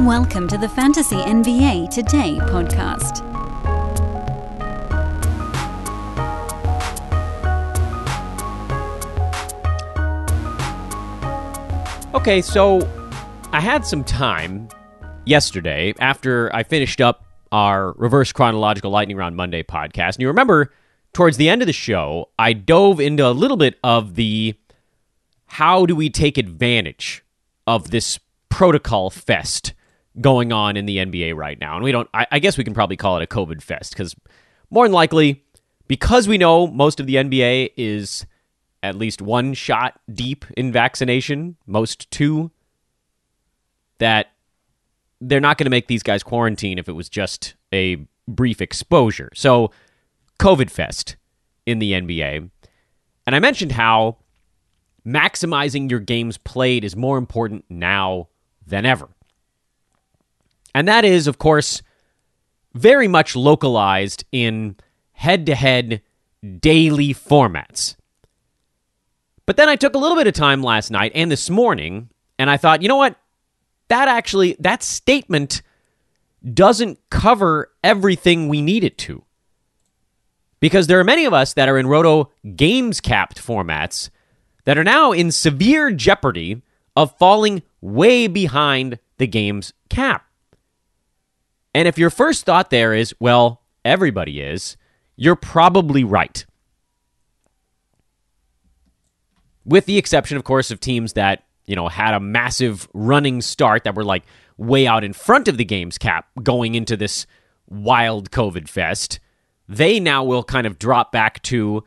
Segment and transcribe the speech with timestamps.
[0.00, 3.24] Welcome to the Fantasy NBA Today podcast.
[12.14, 12.86] Okay, so
[13.52, 14.68] I had some time
[15.24, 20.16] yesterday after I finished up our reverse chronological lightning round Monday podcast.
[20.16, 20.74] And you remember
[21.14, 24.54] towards the end of the show, I dove into a little bit of the
[25.46, 27.24] how do we take advantage
[27.66, 28.20] of this
[28.50, 29.72] protocol fest
[30.20, 31.74] going on in the NBA right now.
[31.74, 34.14] And we don't, I, I guess we can probably call it a COVID fest because
[34.70, 35.44] more than likely,
[35.88, 38.26] because we know most of the NBA is
[38.82, 42.50] at least one shot deep in vaccination, most two,
[43.98, 44.28] that
[45.20, 49.30] they're not going to make these guys quarantine if it was just a brief exposure.
[49.34, 49.70] So,
[50.38, 51.16] COVID fest
[51.64, 52.50] in the NBA.
[53.26, 54.18] And I mentioned how
[55.06, 58.28] maximizing your games played is more important now
[58.66, 59.08] than ever.
[60.76, 61.80] And that is, of course,
[62.74, 64.76] very much localized in
[65.12, 66.02] head to head
[66.60, 67.96] daily formats.
[69.46, 72.50] But then I took a little bit of time last night and this morning, and
[72.50, 73.16] I thought, you know what?
[73.88, 75.62] That actually, that statement
[76.52, 79.24] doesn't cover everything we need it to.
[80.60, 84.10] Because there are many of us that are in Roto games capped formats
[84.64, 86.60] that are now in severe jeopardy
[86.94, 90.25] of falling way behind the game's cap.
[91.76, 94.78] And if your first thought there is, well, everybody is,
[95.14, 96.46] you're probably right.
[99.66, 103.84] With the exception, of course, of teams that, you know, had a massive running start
[103.84, 104.24] that were like
[104.56, 107.26] way out in front of the game's cap going into this
[107.68, 109.20] wild COVID fest.
[109.68, 111.84] They now will kind of drop back to,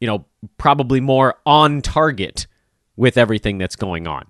[0.00, 0.24] you know,
[0.58, 2.48] probably more on target
[2.96, 4.24] with everything that's going on.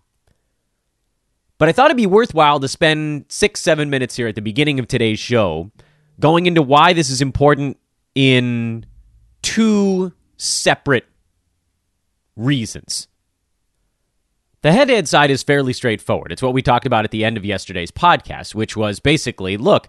[1.58, 4.78] But I thought it'd be worthwhile to spend six, seven minutes here at the beginning
[4.78, 5.70] of today's show
[6.20, 7.78] going into why this is important
[8.14, 8.86] in
[9.42, 11.06] two separate
[12.36, 13.08] reasons.
[14.62, 16.32] The head to head side is fairly straightforward.
[16.32, 19.88] It's what we talked about at the end of yesterday's podcast, which was basically look,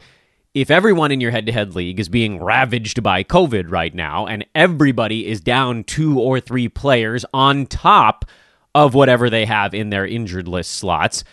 [0.53, 4.25] if everyone in your head to head league is being ravaged by COVID right now,
[4.25, 8.25] and everybody is down two or three players on top
[8.73, 11.23] of whatever they have in their injured list slots,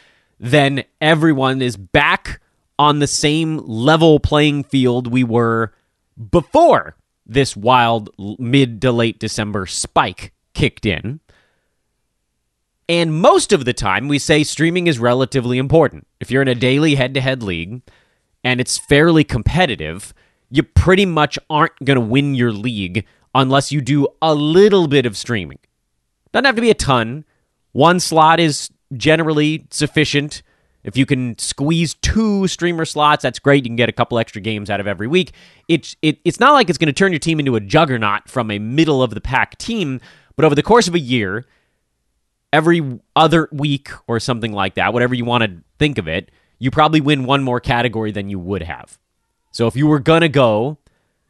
[0.42, 2.41] then everyone is back
[2.76, 5.72] on the same level playing field we were
[6.32, 8.10] before this wild
[8.41, 11.20] mid to late December spike kicked in.
[12.88, 16.08] And most of the time, we say streaming is relatively important.
[16.19, 17.81] If you're in a daily head to head league
[18.42, 20.12] and it's fairly competitive,
[20.50, 25.06] you pretty much aren't going to win your league unless you do a little bit
[25.06, 25.60] of streaming.
[26.32, 27.25] Doesn't have to be a ton.
[27.70, 30.42] One slot is generally sufficient.
[30.84, 33.64] If you can squeeze two streamer slots, that's great.
[33.64, 35.32] You can get a couple extra games out of every week.
[35.69, 38.50] It's it, it's not like it's going to turn your team into a juggernaut from
[38.50, 40.00] a middle of the pack team,
[40.34, 41.47] but over the course of a year,
[42.52, 46.70] every other week or something like that, whatever you want to think of it, you
[46.70, 48.98] probably win one more category than you would have.
[49.52, 50.78] So if you were going to go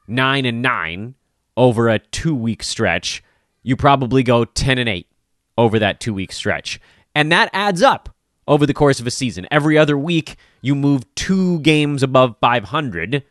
[0.08, 1.14] 9 and 9
[1.56, 3.22] over a 2-week stretch,
[3.62, 5.06] you probably go 10 and 8
[5.58, 6.80] over that 2-week stretch.
[7.14, 8.14] And that adds up
[8.46, 9.46] over the course of a season.
[9.50, 13.24] Every other week, you move 2 games above 500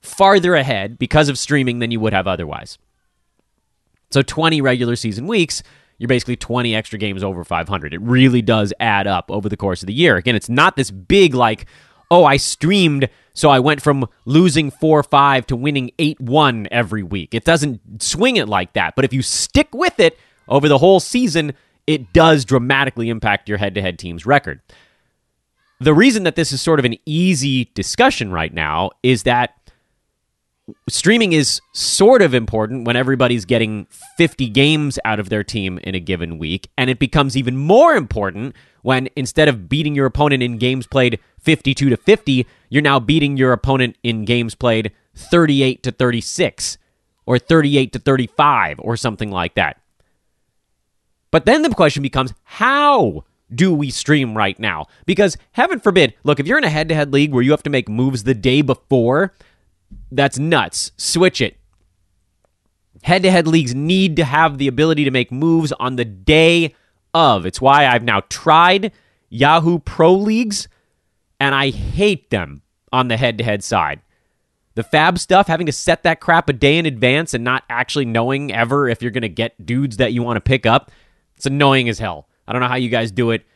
[0.00, 2.78] farther ahead because of streaming than you would have otherwise.
[4.10, 5.62] So 20 regular season weeks,
[5.98, 7.92] you're basically 20 extra games over 500.
[7.92, 10.16] It really does add up over the course of the year.
[10.16, 11.66] Again, it's not this big, like,
[12.10, 17.02] oh, I streamed, so I went from losing 4 5 to winning 8 1 every
[17.02, 17.34] week.
[17.34, 18.94] It doesn't swing it like that.
[18.96, 21.52] But if you stick with it over the whole season,
[21.88, 24.60] it does dramatically impact your head to head team's record.
[25.80, 29.54] The reason that this is sort of an easy discussion right now is that
[30.86, 33.86] streaming is sort of important when everybody's getting
[34.18, 36.68] 50 games out of their team in a given week.
[36.76, 41.18] And it becomes even more important when instead of beating your opponent in games played
[41.40, 46.76] 52 to 50, you're now beating your opponent in games played 38 to 36
[47.24, 49.80] or 38 to 35 or something like that.
[51.30, 54.86] But then the question becomes how do we stream right now?
[55.06, 57.62] Because heaven forbid, look, if you're in a head to head league where you have
[57.64, 59.34] to make moves the day before,
[60.10, 60.92] that's nuts.
[60.96, 61.56] Switch it.
[63.02, 66.74] Head to head leagues need to have the ability to make moves on the day
[67.14, 67.46] of.
[67.46, 68.92] It's why I've now tried
[69.30, 70.68] Yahoo Pro Leagues,
[71.38, 74.00] and I hate them on the head to head side.
[74.74, 78.04] The FAAB stuff, having to set that crap a day in advance and not actually
[78.04, 80.90] knowing ever if you're going to get dudes that you want to pick up,
[81.38, 82.28] it's annoying as hell.
[82.48, 83.46] I don't know how you guys do it.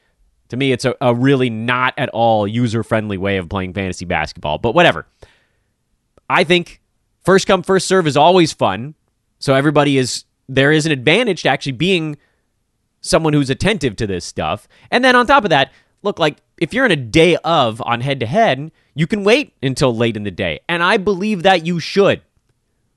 [0.50, 4.05] To me, it's a, a really not at all user friendly way of playing fantasy
[4.05, 5.08] basketball, but whatever.
[6.31, 6.81] I think
[7.25, 8.94] first come, first serve is always fun.
[9.40, 12.17] So everybody is, there is an advantage to actually being
[13.00, 14.69] someone who's attentive to this stuff.
[14.93, 18.00] And then on top of that, look, like if you're in a day of on
[18.00, 20.61] head to head, you can wait until late in the day.
[20.69, 22.23] And I believe that you should.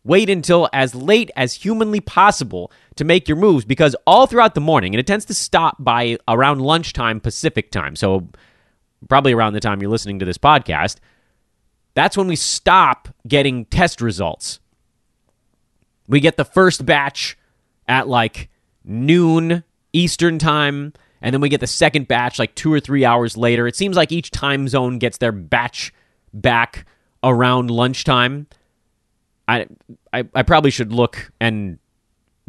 [0.06, 4.62] Wait until as late as humanly possible to make your moves because all throughout the
[4.62, 7.96] morning, and it tends to stop by around lunchtime Pacific time.
[7.96, 8.30] So,
[9.10, 10.98] probably around the time you're listening to this podcast,
[11.96, 14.60] that's when we stop getting test results.
[16.07, 17.36] We get the first batch
[17.88, 18.50] at like
[18.84, 23.38] noon Eastern time, and then we get the second batch like two or three hours
[23.38, 23.66] later.
[23.66, 25.92] It seems like each time zone gets their batch
[26.31, 26.86] back
[27.24, 28.46] around lunchtime.
[29.47, 29.68] I,
[30.13, 31.77] I, I probably should look and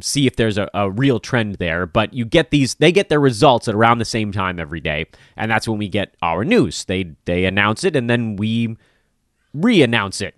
[0.01, 3.21] see if there's a, a real trend there, but you get these they get their
[3.21, 5.07] results at around the same time every day,
[5.37, 6.85] and that's when we get our news.
[6.85, 8.77] They they announce it and then we
[9.55, 10.35] re-announce it.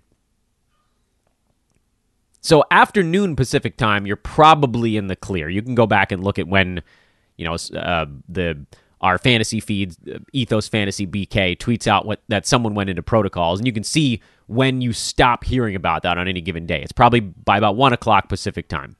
[2.41, 5.49] So afternoon Pacific time, you're probably in the clear.
[5.49, 6.81] You can go back and look at when,
[7.35, 8.65] you know, uh, the
[9.01, 9.97] our fantasy feeds,
[10.33, 14.21] Ethos Fantasy BK tweets out what that someone went into protocols, and you can see
[14.49, 16.81] when you stop hearing about that on any given day.
[16.81, 18.95] It's probably by about one o'clock Pacific time.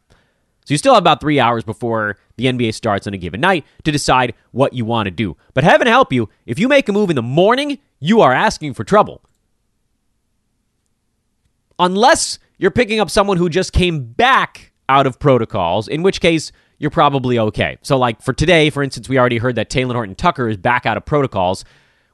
[0.63, 3.66] So you still have about three hours before the NBA starts on a given night
[3.84, 5.36] to decide what you want to do.
[5.56, 8.75] But heaven help you, if you make a move in the morning, you are asking
[8.75, 9.24] for trouble.
[11.80, 16.52] Unless you're picking up someone who just came back out of protocols, in which case
[16.78, 17.80] you're probably okay.
[17.81, 20.86] So, like for today, for instance, we already heard that Talen Horton Tucker is back
[20.86, 21.66] out of protocols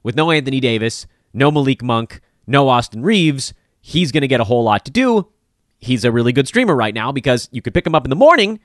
[0.03, 3.53] with no Anthony Davis, no Malik Monk, no Austin Reaves,
[3.87, 5.27] He's going to get a whole lot to do.
[5.77, 8.15] He's a really good streamer right now because you could pick him up in the
[8.15, 8.59] morning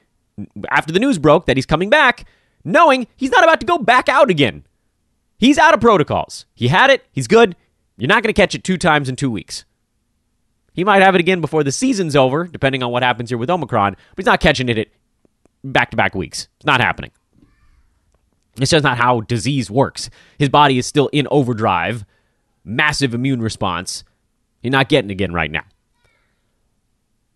[0.71, 2.25] after the news broke that he's coming back,
[2.65, 4.65] knowing he's not about to go back out again.
[5.37, 6.47] He's out of protocols.
[6.55, 7.55] He had it, he's good.
[7.99, 9.67] You're not going to catch it two times in two weeks.
[10.73, 13.51] He might have it again before the season's over, depending on what happens here with
[13.51, 14.91] Omicron, but he's not catching it
[15.63, 16.49] back to back weeks.
[16.57, 17.11] It's not happening.
[18.59, 20.09] It's just not how disease works.
[20.39, 22.07] His body is still in overdrive,
[22.65, 24.05] massive immune response.
[24.63, 25.65] You're not getting again right now.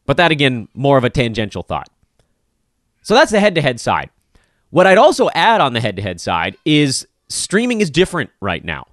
[0.06, 1.88] But that, again, more of a tangential thought.
[3.02, 4.10] So that's the head to head side.
[4.70, 8.64] What I'd also add on the head to head side is streaming is different right
[8.64, 8.86] now.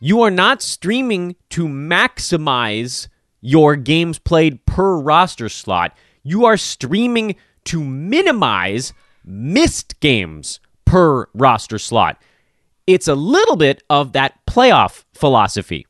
[0.00, 3.08] You are not streaming to maximize
[3.40, 5.96] your games played per roster slot.
[6.22, 8.92] You are streaming to minimize
[9.24, 12.20] missed games per roster slot.
[12.86, 15.86] It's a little bit of that playoff philosophy.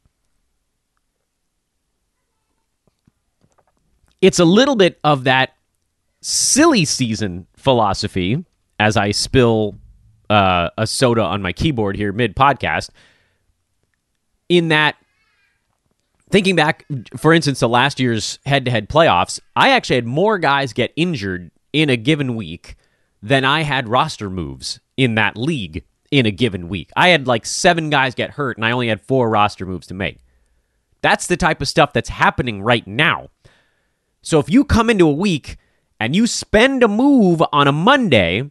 [4.21, 5.55] It's a little bit of that
[6.21, 8.45] silly season philosophy
[8.81, 9.77] as I spill
[10.29, 12.91] uh, a soda on my keyboard here mid podcast.
[14.49, 14.97] In that
[16.31, 16.85] thinking back,
[17.17, 20.93] for instance, to last year's head to head playoffs, I actually had more guys get
[20.97, 22.75] injured in a given week
[23.23, 26.91] than I had roster moves in that league in a given week.
[26.97, 29.95] I had like seven guys get hurt, and I only had four roster moves to
[29.95, 30.19] make.
[31.03, 33.29] That's the type of stuff that's happening right now.
[34.23, 35.57] So if you come into a week
[36.01, 38.51] and you spend a move on a Monday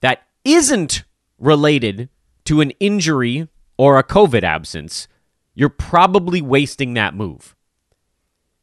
[0.00, 1.04] that isn't
[1.38, 2.08] related
[2.44, 5.08] to an injury or a COVID absence,
[5.54, 7.56] you're probably wasting that move.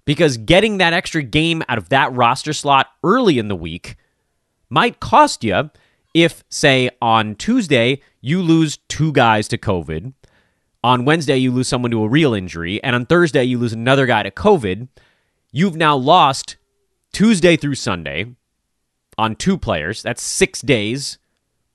[0.05, 3.97] Because getting that extra game out of that roster slot early in the week
[4.69, 5.69] might cost you
[6.23, 10.13] if, say, on Tuesday, you lose two guys to COVID.
[10.83, 12.81] On Wednesday, you lose someone to a real injury.
[12.83, 14.87] And on Thursday, you lose another guy to COVID.
[15.51, 16.57] You've now lost
[17.13, 18.25] Tuesday through Sunday
[19.17, 20.01] on two players.
[20.01, 21.17] That's six days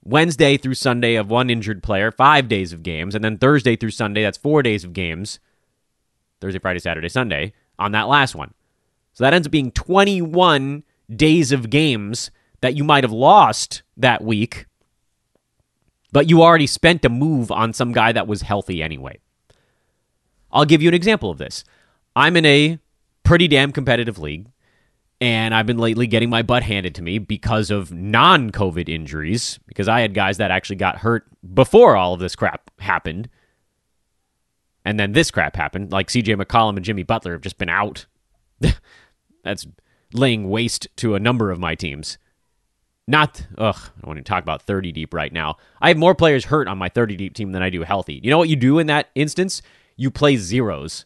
[0.03, 3.91] Wednesday through Sunday of one injured player, five days of games, and then Thursday through
[3.91, 5.39] Sunday, that's four days of games.
[6.41, 8.53] Thursday, Friday, Saturday, Sunday on that last one.
[9.13, 10.83] So that ends up being 21
[11.15, 12.31] days of games
[12.63, 14.67] that you might have lost that week,
[16.13, 19.19] but you already spent a move on some guy that was healthy anyway.
[20.49, 21.65] I'll give you an example of this.
[22.15, 22.79] I'm in a
[23.23, 24.47] pretty damn competitive league
[25.19, 29.59] and I've been lately getting my butt handed to me because of non COVID injuries,
[29.67, 33.27] because I had guys that actually got hurt before all of this crap happened.
[34.85, 35.91] And then this crap happened.
[35.91, 38.05] Like CJ McCollum and Jimmy Butler have just been out.
[39.43, 39.67] That's
[40.13, 42.17] laying waste to a number of my teams.
[43.07, 45.57] Not, ugh, I don't want to talk about 30 deep right now.
[45.81, 48.21] I have more players hurt on my 30 deep team than I do healthy.
[48.23, 49.61] You know what you do in that instance?
[49.97, 51.05] You play zeros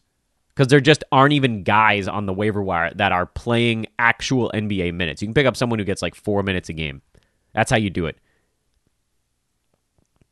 [0.54, 4.94] because there just aren't even guys on the waiver wire that are playing actual NBA
[4.94, 5.22] minutes.
[5.22, 7.02] You can pick up someone who gets like four minutes a game.
[7.52, 8.16] That's how you do it.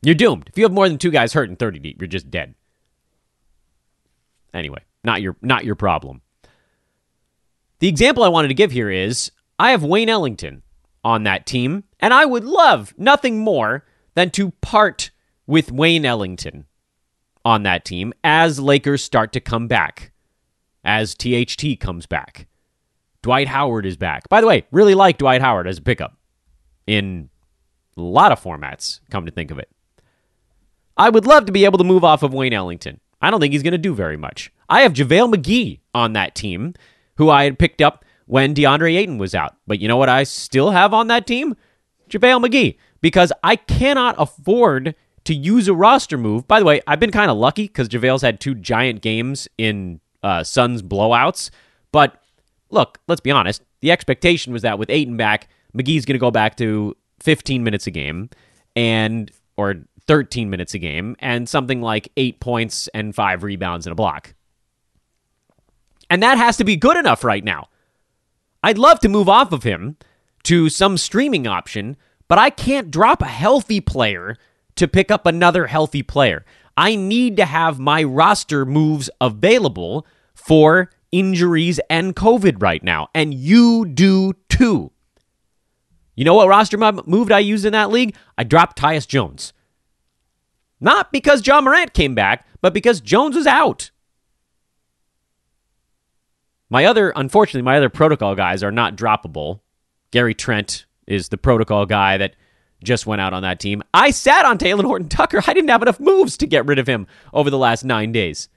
[0.01, 0.47] You're doomed.
[0.47, 2.55] If you have more than two guys hurt in 30 deep, you're just dead.
[4.53, 6.21] Anyway, not your not your problem.
[7.79, 10.63] The example I wanted to give here is I have Wayne Ellington
[11.07, 15.09] on that team, and I would love nothing more than to part
[15.45, 16.65] with Wayne Ellington
[17.45, 20.11] on that team as Lakers start to come back,
[20.83, 22.47] as THT comes back.
[23.21, 24.27] Dwight Howard is back.
[24.27, 26.17] By the way, really like Dwight Howard as a pickup
[26.85, 27.29] in
[27.95, 29.69] a lot of formats, come to think of it.
[30.97, 32.99] I would love to be able to move off of Wayne Ellington.
[33.21, 34.51] I don't think he's going to do very much.
[34.67, 36.73] I have JaVale McGee on that team,
[37.15, 39.55] who I had picked up when DeAndre Ayton was out.
[39.65, 41.55] But you know what I still have on that team?
[42.09, 46.47] JaVale McGee, because I cannot afford to use a roster move.
[46.47, 49.99] By the way, I've been kind of lucky because JaVale's had two giant games in
[50.23, 51.49] uh, Suns blowouts.
[51.91, 52.21] But
[52.69, 53.61] look, let's be honest.
[53.81, 57.87] The expectation was that with Ayton back, McGee's going to go back to 15 minutes
[57.87, 58.29] a game
[58.75, 59.75] and or
[60.07, 64.33] 13 minutes a game and something like 8 points and 5 rebounds and a block.
[66.09, 67.67] And that has to be good enough right now.
[68.63, 69.97] I'd love to move off of him
[70.43, 71.97] to some streaming option,
[72.27, 74.37] but I can't drop a healthy player
[74.75, 76.45] to pick up another healthy player.
[76.75, 83.33] I need to have my roster moves available for injuries and COVID right now, and
[83.33, 84.91] you do too.
[86.15, 88.15] You know what roster move I used in that league?
[88.37, 89.53] I dropped Tyus Jones.
[90.79, 93.91] Not because Ja Morant came back, but because Jones was out.
[96.69, 99.61] My other, unfortunately, my other protocol guys are not droppable.
[100.11, 102.35] Gary Trent is the protocol guy that
[102.83, 103.81] just went out on that team.
[103.93, 105.41] I sat on Talen Horton Tucker.
[105.47, 108.49] I didn't have enough moves to get rid of him over the last nine days.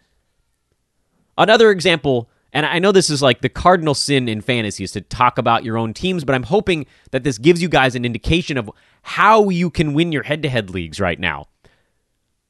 [1.38, 5.00] Another example, and I know this is like the cardinal sin in fantasy is to
[5.00, 8.58] talk about your own teams, but I'm hoping that this gives you guys an indication
[8.58, 8.70] of
[9.02, 11.46] how you can win your head to head leagues right now.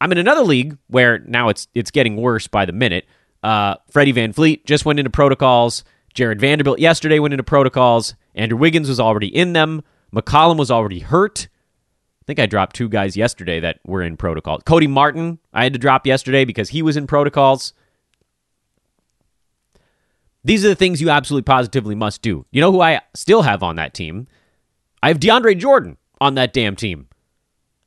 [0.00, 3.04] I'm in another league where now it's it's getting worse by the minute.
[3.42, 5.84] Uh, Freddie VanVleet just went into protocols.
[6.14, 8.14] Jarred Vanderbilt yesterday went into protocols.
[8.34, 9.82] Andrew Wiggins was already in them.
[10.14, 11.48] McCollum was already hurt.
[12.22, 14.62] I think I dropped two guys yesterday that were in protocols.
[14.64, 17.72] Cody Martin, I had to drop yesterday because he was in protocols.
[20.44, 22.46] These are the things you absolutely positively must do.
[22.50, 24.26] You know who I still have on that team?
[25.02, 27.08] I have DeAndre Jordan on that damn team.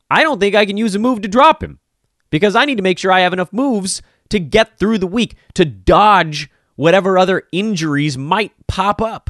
[0.09, 1.79] I don't think I can use a move to drop him
[2.29, 5.35] because I need to make sure I have enough moves to get through the week,
[5.53, 9.29] to dodge whatever other injuries might pop up.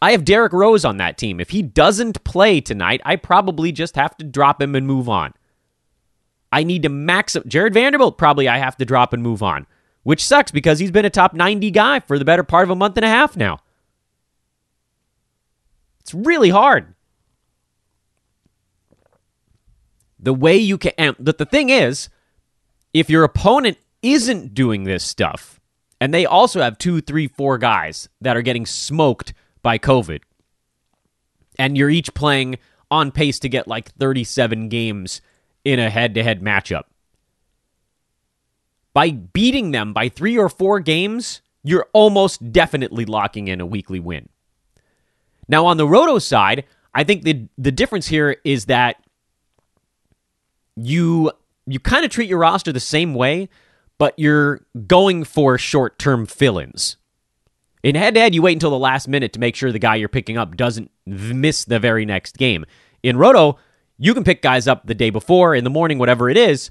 [0.00, 1.38] I have Derrick Rose on that team.
[1.38, 5.32] If he doesn't play tonight, I probably just have to drop him and move on.
[6.50, 7.46] I need to max up.
[7.46, 9.66] Jarred Vanderbilt, probably I have to drop and move on,
[10.02, 12.76] which sucks because he's been a top 90 guy for the better part of a
[12.76, 13.60] month and a half now.
[16.00, 16.94] It's really hard.
[20.18, 22.08] The way you can, the, the thing is,
[22.92, 25.60] if your opponent isn't doing this stuff,
[26.00, 29.32] and they also have two, three, four guys that are getting smoked
[29.62, 30.22] by COVID,
[31.58, 32.58] and you're each playing
[32.90, 35.20] on pace to get like 37 games
[35.64, 36.84] in a head to head matchup.
[38.92, 44.00] By beating them by three or four games, you're almost definitely locking in a weekly
[44.00, 44.28] win.
[45.48, 48.96] Now, on the Roto side, I think the, the difference here is that
[50.76, 51.30] you
[51.66, 53.48] you kind of treat your roster the same way,
[53.98, 56.96] but you're going for short term fill ins.
[57.82, 59.96] In head to head, you wait until the last minute to make sure the guy
[59.96, 62.64] you're picking up doesn't miss the very next game.
[63.02, 63.58] In Roto,
[63.98, 66.70] you can pick guys up the day before, in the morning, whatever it is,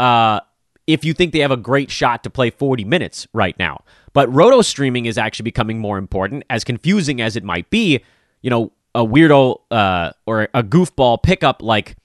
[0.00, 0.40] uh,
[0.86, 3.84] if you think they have a great shot to play 40 minutes right now.
[4.12, 8.00] But Roto streaming is actually becoming more important, as confusing as it might be.
[8.42, 11.96] You know, a weirdo uh, or a goofball pickup like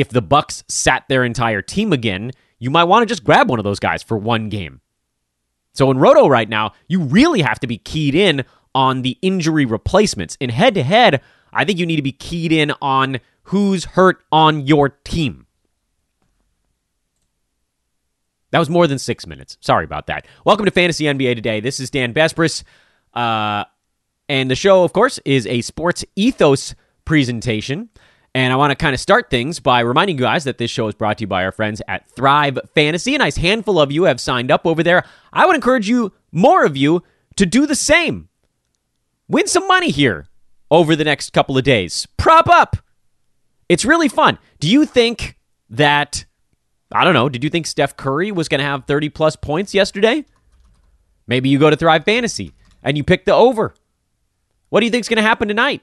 [0.00, 3.58] if the Bucks sat their entire team again, you might want to just grab one
[3.58, 4.80] of those guys for one game.
[5.72, 9.64] So in Roto right now, you really have to be keyed in on the injury
[9.64, 10.36] replacements.
[10.40, 11.20] In head to head,
[11.52, 15.46] I think you need to be keyed in on who's hurt on your team.
[18.50, 19.58] That was more than six minutes.
[19.60, 20.26] Sorry about that.
[20.44, 21.60] Welcome to Fantasy NBA Today.
[21.60, 22.64] This is Dan Besbris.
[23.12, 23.64] Uh,
[24.28, 26.74] and the show, of course, is a sports ethos
[27.04, 27.90] presentation.
[28.34, 30.86] And I want to kind of start things by reminding you guys that this show
[30.86, 33.14] is brought to you by our friends at Thrive Fantasy.
[33.14, 35.04] A nice handful of you have signed up over there.
[35.32, 37.02] I would encourage you, more of you,
[37.36, 38.28] to do the same.
[39.28, 40.28] Win some money here
[40.70, 42.06] over the next couple of days.
[42.16, 42.76] Prop up.
[43.68, 44.38] It's really fun.
[44.60, 45.38] Do you think
[45.70, 46.24] that,
[46.92, 49.74] I don't know, did you think Steph Curry was going to have 30 plus points
[49.74, 50.24] yesterday?
[51.26, 53.74] Maybe you go to Thrive Fantasy and you pick the over.
[54.70, 55.82] What do you think is going to happen tonight?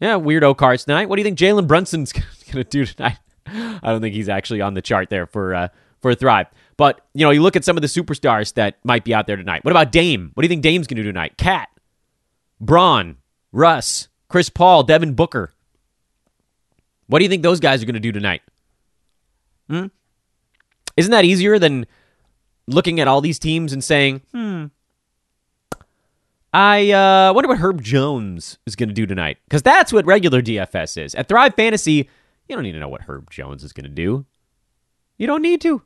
[0.00, 1.08] Yeah, weirdo cards tonight.
[1.08, 3.18] What do you think Jalen Brunson's going to do tonight?
[3.46, 5.68] I don't think he's actually on the chart there for uh,
[6.00, 6.46] for Thrive.
[6.76, 9.36] But you know, you look at some of the superstars that might be out there
[9.36, 9.64] tonight.
[9.64, 10.30] What about Dame?
[10.34, 11.38] What do you think Dame's going to do tonight?
[11.38, 11.68] KAT,
[12.60, 13.16] Braun,
[13.52, 15.52] Russ, Chris Paul, Devin Booker.
[17.06, 18.42] What do you think those guys are going to do tonight?
[19.70, 19.86] Hmm?
[20.96, 21.86] Isn't that easier than
[22.66, 24.66] looking at all these teams and saying, hmm,
[26.52, 29.38] I uh, wonder what Herb Jones is going to do tonight?
[29.44, 31.14] Because that's what regular DFS is.
[31.14, 32.08] At Thrive Fantasy,
[32.48, 34.24] you don't need to know what Herb Jones is going to do.
[35.18, 35.82] You don't need to.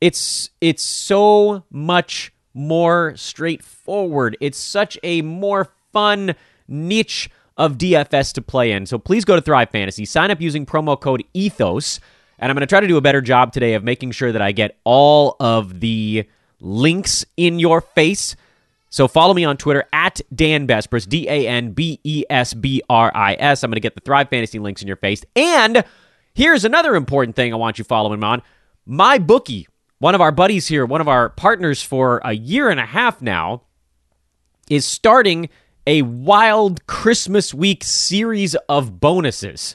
[0.00, 4.36] It's it's so much more straightforward.
[4.40, 6.34] It's such a more fun
[6.66, 8.86] niche of DFS to play in.
[8.86, 12.00] So please go to Thrive Fantasy, sign up using promo code ETHOS,
[12.38, 14.42] and I'm going to try to do a better job today of making sure that
[14.42, 16.28] I get all of the
[16.60, 18.34] links in your face.
[18.92, 22.82] So follow me on Twitter at Dan Besbris, D A N B E S B
[22.90, 23.64] R I S.
[23.64, 25.24] I'm going to get the Thrive Fantasy links in your face.
[25.34, 25.82] And
[26.34, 28.42] here's another important thing I want you following on.
[28.84, 29.66] My bookie,
[29.98, 33.22] one of our buddies here, one of our partners for a year and a half
[33.22, 33.62] now,
[34.68, 35.48] is starting
[35.86, 39.74] a wild Christmas week series of bonuses.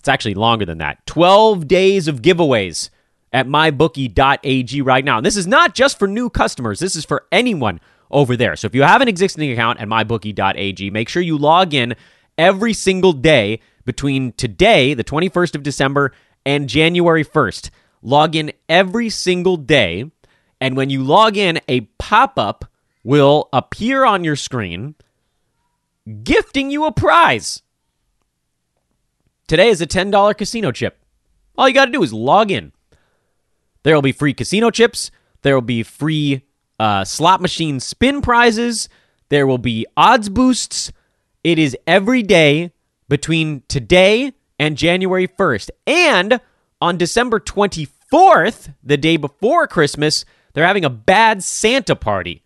[0.00, 1.06] It's actually longer than that.
[1.06, 2.90] 12 days of giveaways
[3.32, 5.18] at mybookie.ag right now.
[5.18, 8.56] And this is not just for new customers, this is for anyone over there.
[8.56, 11.94] So if you have an existing account at mybookie.ag, make sure you log in
[12.36, 16.12] every single day between today, the 21st of December,
[16.44, 17.70] and January 1st.
[18.02, 20.10] Log in every single day.
[20.60, 22.64] And when you log in, a pop up
[23.04, 24.94] will appear on your screen
[26.22, 27.62] gifting you a prize.
[29.46, 30.98] Today is a $10 casino chip.
[31.56, 32.72] All you got to do is log in.
[33.82, 35.10] There will be free casino chips.
[35.42, 36.42] There will be free
[36.78, 38.88] uh, slot machine spin prizes.
[39.28, 40.92] There will be odds boosts.
[41.44, 42.72] It is every day
[43.08, 45.70] between today and January 1st.
[45.86, 46.40] And
[46.80, 52.42] on December 24th, the day before Christmas, they're having a bad Santa party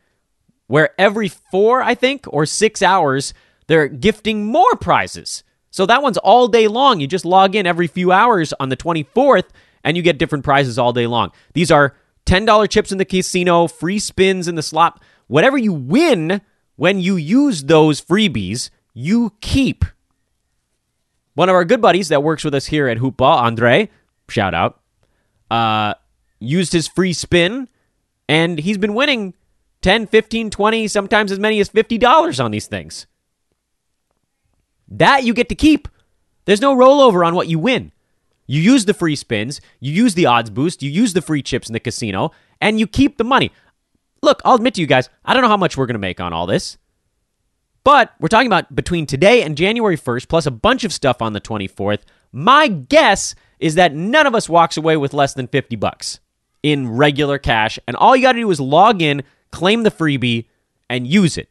[0.66, 3.34] where every four, I think, or six hours,
[3.66, 5.42] they're gifting more prizes.
[5.70, 7.00] So that one's all day long.
[7.00, 9.46] You just log in every few hours on the 24th
[9.84, 11.30] and you get different prizes all day long.
[11.52, 11.94] These are
[12.26, 15.02] $10 chips in the casino, free spins in the slot.
[15.26, 16.40] Whatever you win
[16.76, 19.84] when you use those freebies, you keep.
[21.34, 23.90] One of our good buddies that works with us here at Hoopball, Andre,
[24.28, 24.80] shout out,
[25.50, 25.94] uh,
[26.40, 27.68] used his free spin
[28.28, 29.34] and he's been winning
[29.82, 33.06] 10, 15, 20, sometimes as many as $50 on these things.
[34.88, 35.88] That you get to keep.
[36.46, 37.92] There's no rollover on what you win.
[38.46, 41.68] You use the free spins, you use the odds boost, you use the free chips
[41.68, 42.30] in the casino,
[42.60, 43.50] and you keep the money.
[44.22, 46.20] Look, I'll admit to you guys, I don't know how much we're going to make
[46.20, 46.78] on all this.
[47.84, 51.34] But we're talking about between today and January 1st, plus a bunch of stuff on
[51.34, 52.00] the 24th.
[52.32, 56.20] My guess is that none of us walks away with less than 50 bucks
[56.62, 57.78] in regular cash.
[57.86, 60.46] And all you got to do is log in, claim the freebie,
[60.88, 61.50] and use it.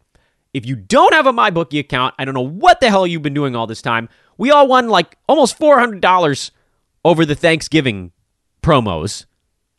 [0.53, 3.33] If you don't have a MyBookie account, I don't know what the hell you've been
[3.33, 4.09] doing all this time.
[4.37, 6.51] We all won like almost $400
[7.05, 8.11] over the Thanksgiving
[8.61, 9.25] promos.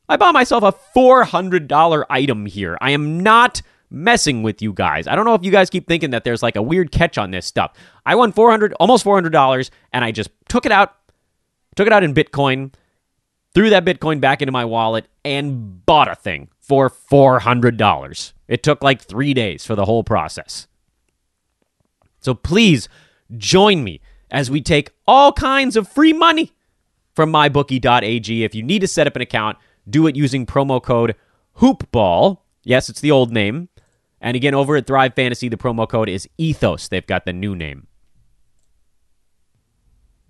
[0.08, 2.76] I bought myself a $400 item here.
[2.80, 5.06] I am not messing with you guys.
[5.06, 7.30] I don't know if you guys keep thinking that there's like a weird catch on
[7.30, 7.72] this stuff.
[8.04, 10.96] I won 400 almost $400 and I just took it out
[11.76, 12.72] took it out in Bitcoin,
[13.52, 18.32] threw that Bitcoin back into my wallet and bought a thing for $400.
[18.48, 20.66] It took like 3 days for the whole process.
[22.20, 22.88] So please
[23.36, 26.52] join me as we take all kinds of free money
[27.14, 28.44] from mybookie.ag.
[28.44, 31.14] If you need to set up an account, do it using promo code
[31.58, 32.40] HOOPBALL.
[32.64, 33.68] Yes, it's the old name.
[34.20, 36.88] And again, over at Thrive Fantasy, the promo code is ETHOS.
[36.88, 37.86] They've got the new name.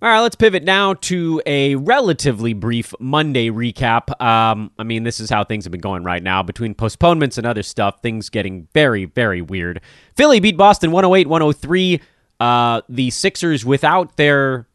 [0.02, 4.20] All right, let's pivot now to a relatively brief Monday recap.
[4.20, 6.42] Um, I mean, this is how things have been going right now.
[6.42, 9.80] Between postponements and other stuff, things getting very, very weird.
[10.14, 12.02] Philly beat Boston 108 103.
[12.38, 14.66] Uh, the Sixers, without their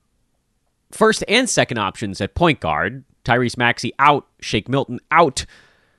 [0.91, 3.03] first and second options at point guard.
[3.25, 5.45] Tyrese Maxey out, Shake Milton out.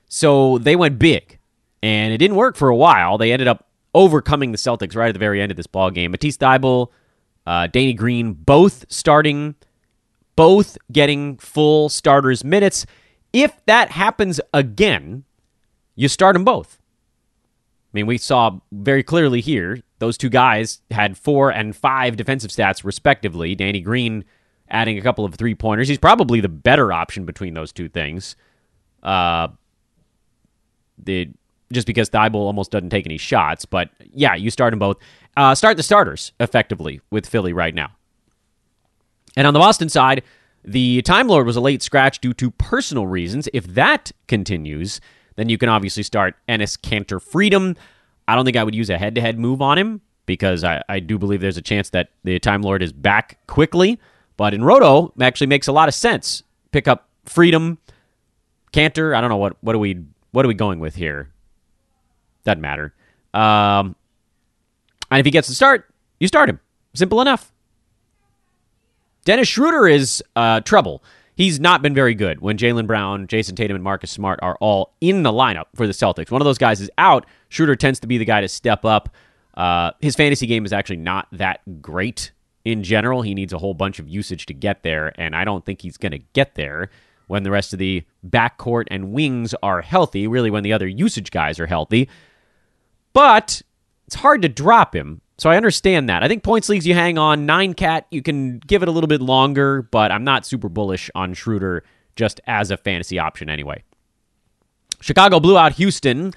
[0.09, 1.39] So they went big.
[1.83, 3.17] And it didn't work for a while.
[3.19, 6.11] They ended up overcoming the Celtics right at the very end of this ball game.
[6.11, 6.89] Matisse Thybulle,
[7.47, 9.55] uh, Danny Green, both starting,
[10.37, 12.87] both getting full starters minutes.
[13.33, 15.25] If that happens again,
[15.95, 16.79] you start them both.
[17.93, 22.51] I mean, we saw very clearly here those two guys had four and five defensive
[22.51, 23.55] stats respectively.
[23.55, 24.25] Danny Green
[24.71, 25.89] adding a couple of three pointers.
[25.89, 28.37] He's probably the better option between those two things.
[29.03, 29.49] Uh,
[30.99, 31.31] the
[31.73, 34.97] just because Thybulle almost doesn't take any shots, but yeah, you start them both.
[35.37, 37.91] uh, start the starters effectively with Philly right now.
[39.37, 40.25] And on the Boston side,
[40.65, 43.49] the Time Lord was a late scratch due to personal reasons.
[43.55, 45.01] If that continues,
[45.37, 47.77] then you can obviously start Enes Kanter Freedom.
[48.27, 50.83] I don't think I would use a head to head move on him because I,
[50.89, 53.99] I do believe there's a chance that the Time Lord is back quickly.
[54.41, 56.45] But in Roto, actually makes a lot of sense.
[56.73, 57.77] Pick up Freedom,
[58.73, 59.15] Kanter.
[59.15, 61.31] I don't know what what are we what are we going with here.
[62.47, 62.95] Doesn't matter.
[63.35, 63.95] Um,
[65.11, 66.59] and if he gets the start, you start him.
[66.95, 67.53] Simple enough.
[69.27, 71.05] Dennis Schroeder is uh, trouble.
[71.35, 74.95] He's not been very good when Jaylen Brown, Jayson Tatum, and Marcus Smart are all
[75.03, 76.31] in the lineup for the Celtics.
[76.31, 77.27] One of those guys is out.
[77.51, 79.11] Schroeder tends to be the guy to step up.
[79.53, 82.33] Uh, his fantasy game is actually not that great
[82.65, 83.23] in general.
[83.23, 85.97] He needs a whole bunch of usage to get there, and I don't think he's
[85.97, 86.91] going to get there
[87.27, 91.31] when the rest of the backcourt and wings are healthy, really, when the other usage
[91.31, 92.09] guys are healthy.
[93.13, 93.63] But
[94.07, 96.23] it's hard to drop him so I understand that.
[96.23, 97.47] I think points leagues you hang on.
[97.47, 101.11] Nine cat, you can give it a little bit longer, but I'm not super bullish
[101.15, 101.83] on Schroeder
[102.15, 103.83] just as a fantasy option anyway.
[105.01, 106.35] Chicago blew out Houston,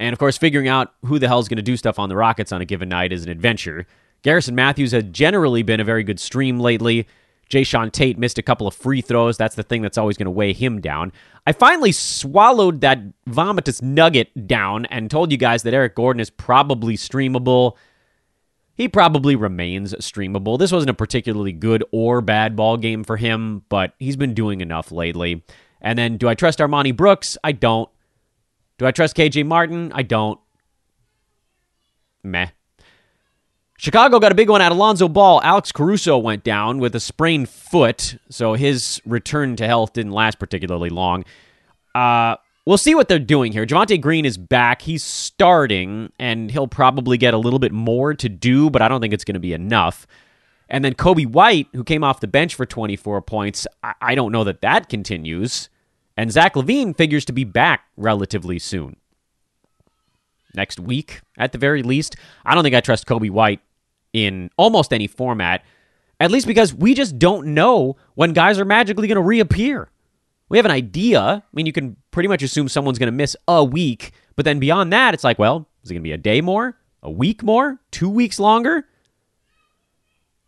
[0.00, 2.16] and of course, figuring out who the hell is going to do stuff on the
[2.16, 3.86] Rockets on a given night is an adventure.
[4.22, 7.06] Garrison Matthews has generally been a very good stream lately.
[7.50, 9.36] Jae'Sean Tate missed a couple of free throws.
[9.36, 11.12] That's the thing that's always going to weigh him down.
[11.46, 16.30] I finally swallowed that vomitous nugget down and told you guys that Eric Gordon is
[16.30, 17.76] probably streamable
[18.74, 20.58] he probably remains streamable.
[20.58, 24.60] This wasn't a particularly good or bad ball game for him, but he's been doing
[24.60, 25.44] enough lately.
[25.80, 27.36] And then, do I trust Armoni Brooks?
[27.44, 27.90] I don't.
[28.78, 29.92] Do I trust KJ Martin?
[29.94, 30.40] I don't.
[32.22, 32.48] Meh.
[33.82, 35.40] Chicago got a big one out of Lonzo Ball.
[35.42, 40.38] Alex Caruso went down with a sprained foot, so his return to health didn't last
[40.38, 41.24] particularly long.
[41.92, 43.66] Uh, we'll see what they're doing here.
[43.66, 44.82] Javonte Green is back.
[44.82, 49.00] He's starting, and he'll probably get a little bit more to do, but I don't
[49.00, 50.06] think it's going to be enough.
[50.68, 54.30] And then Coby White, who came off the bench for 24 points, I, I don't
[54.30, 55.70] know that that continues.
[56.16, 58.94] And Zach LaVine figures to be back relatively soon.
[60.54, 62.14] Next week, at the very least.
[62.44, 63.58] I don't think I trust Coby White
[64.12, 65.64] in almost any format,
[66.20, 69.88] at least because we just don't know when guys are magically going to reappear
[70.52, 71.20] we have an idea.
[71.22, 74.58] I mean, you can pretty much assume someone's going to miss a week, but then
[74.58, 77.42] beyond that, it's like, well, is it going to be a day more, a week
[77.42, 78.86] more, two weeks longer?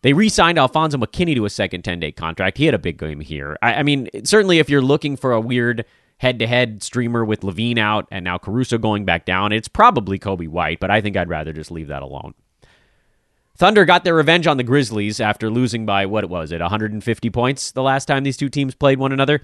[0.03, 2.59] They re signed Alfonzo McKinnie to a second 10 day contract.
[2.59, 3.57] He had a big game here.
[3.63, 5.87] I, I mean, certainly if you're looking for a weird
[6.19, 10.19] head to head streamer with LaVine out and now Caruso going back down, it's probably
[10.19, 12.35] Coby White, but I think I'd rather just leave that alone.
[13.57, 17.71] Thunder got their revenge on the Grizzlies after losing by, what was it, 150 points
[17.73, 19.43] the last time these two teams played one another.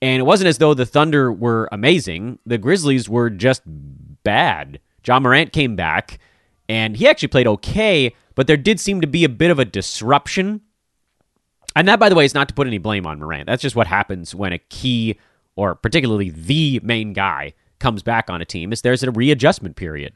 [0.00, 2.38] And it wasn't as though the Thunder were amazing.
[2.46, 4.80] The Grizzlies were just bad.
[5.06, 6.18] Ja Morant came back,
[6.68, 9.64] and he actually played okay, but there did seem to be a bit of a
[9.64, 10.62] disruption.
[11.76, 13.46] And that, by the way, is not to put any blame on Morant.
[13.46, 15.18] That's just what happens when a key,
[15.56, 18.72] or particularly the main guy, comes back on a team.
[18.72, 20.14] Is there's a readjustment period.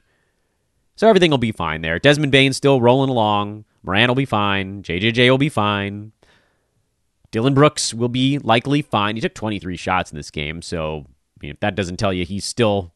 [0.96, 1.98] So everything will be fine there.
[1.98, 3.64] Desmond Bane's still rolling along.
[3.82, 4.82] Moran will be fine.
[4.82, 6.12] JJJ will be fine.
[7.30, 9.14] Dillon Brooks will be likely fine.
[9.14, 12.24] He took 23 shots in this game, so I mean, if that doesn't tell you
[12.24, 12.94] he's still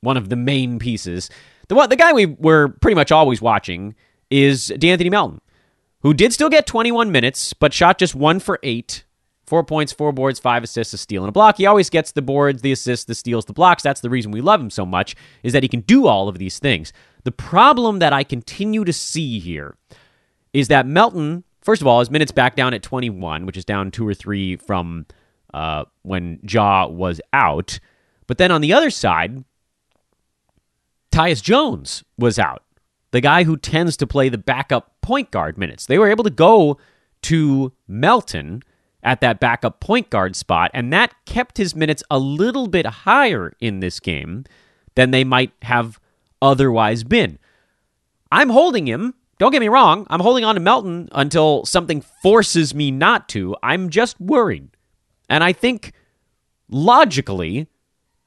[0.00, 1.28] one of the main pieces.
[1.68, 3.94] The one, the guy we were pretty much always watching
[4.30, 5.40] is De'Anthony Melton,
[6.00, 9.04] who did still get 21 minutes, but shot just one for eight.
[9.46, 11.58] Four points, four boards, five assists, a steal, and a block.
[11.58, 13.82] He always gets the boards, the assists, the steals, the blocks.
[13.82, 16.38] That's the reason we love him so much, is that he can do all of
[16.38, 16.92] these things.
[17.24, 19.76] The problem that I continue to see here
[20.52, 23.92] is that Melton First of all, his minutes back down at 21, which is down
[23.92, 25.06] two or three from
[25.54, 27.78] uh, when Ja was out.
[28.26, 29.44] But then on the other side,
[31.12, 32.64] Tyus Jones was out,
[33.12, 35.86] the guy who tends to play the backup point guard minutes.
[35.86, 36.78] They were able to go
[37.22, 38.62] to Melton
[39.04, 43.52] at that backup point guard spot, and that kept his minutes a little bit higher
[43.60, 44.44] in this game
[44.96, 46.00] than they might have
[46.42, 47.38] otherwise been.
[48.30, 52.76] I'm holding him don't get me wrong, I'm holding on to Melton until something forces
[52.76, 53.56] me not to.
[53.60, 54.68] I'm just worried.
[55.28, 55.94] And I think
[56.70, 57.66] logically,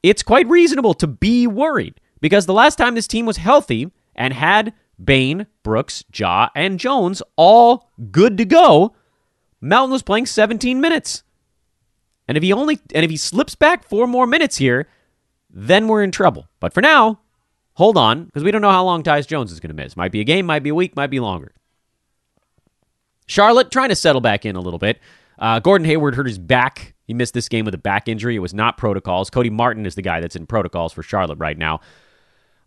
[0.02, 4.34] it's quite reasonable to be worried because the last time this team was healthy and
[4.34, 8.94] had Bane, Brooks, Ja, and Jones all good to go,
[9.62, 11.22] Melton was playing 17 minutes.
[12.28, 14.86] And if he only and if he slips back four more minutes here,
[15.48, 16.46] then we're in trouble.
[16.60, 17.20] But for now,
[17.76, 19.96] hold on, because we don't know how long Tyus Jones is going to miss.
[19.96, 21.52] Might be a game, might be a week, might be longer.
[23.26, 24.98] Charlotte trying to settle back in a little bit.
[25.38, 26.94] Uh, Gordon Hayward hurt his back.
[27.04, 28.34] He missed this game with a back injury.
[28.34, 29.30] It was not protocols.
[29.30, 31.80] Cody Martin is the guy that's in protocols for Charlotte right now.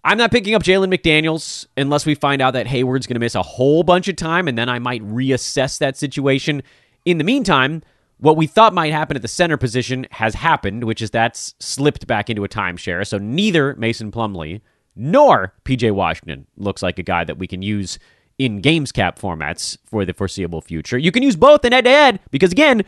[0.03, 3.35] I'm not picking up Jalen McDaniels unless we find out that Hayward's going to miss
[3.35, 6.61] a whole bunch of time, and then I might reassess that situation.
[7.03, 7.81] In the meantime,
[8.19, 12.05] what we thought might happen at the center position has happened, which is that's slipped
[12.05, 13.05] back into a timeshare.
[13.07, 14.61] So neither Mason Plumlee
[14.99, 17.97] nor PJ Washington looks like a guy that we can use
[18.37, 20.97] in games cap formats for the foreseeable future.
[20.97, 22.83] You can use both in head to head because, again,